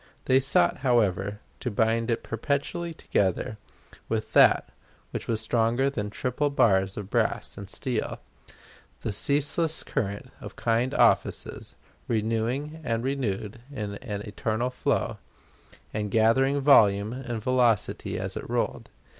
[0.25, 3.59] They sought, however, to bind it perpetually together
[4.09, 4.67] with that
[5.11, 8.19] which was stronger than triple bars of brass and steel
[9.01, 11.75] the ceaseless current of kind offices,
[12.07, 15.19] renewing and renewed in an eternal flow,
[15.93, 18.89] and gathering volume and velocity as it rolled.